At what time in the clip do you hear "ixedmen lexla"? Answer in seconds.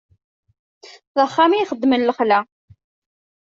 1.61-2.39